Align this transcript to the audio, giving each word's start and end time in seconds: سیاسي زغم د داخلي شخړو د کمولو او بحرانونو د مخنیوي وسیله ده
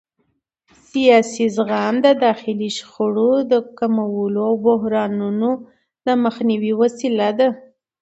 سیاسي 0.89 1.45
زغم 1.55 1.95
د 2.05 2.07
داخلي 2.25 2.69
شخړو 2.77 3.31
د 3.51 3.53
کمولو 3.77 4.41
او 4.49 4.55
بحرانونو 4.67 5.49
د 6.05 6.07
مخنیوي 6.23 6.73
وسیله 6.81 7.29
ده 7.39 7.49